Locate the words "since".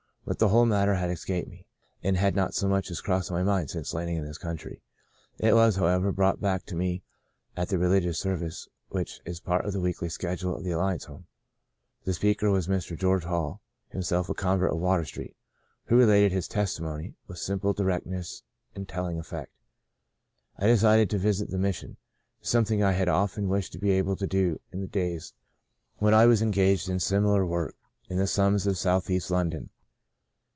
3.71-3.93